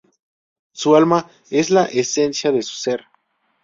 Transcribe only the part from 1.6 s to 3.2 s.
la esencia de su ser.